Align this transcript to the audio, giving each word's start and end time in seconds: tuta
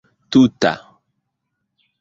tuta 0.31 0.73